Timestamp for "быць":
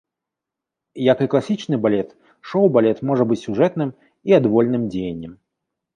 3.33-3.41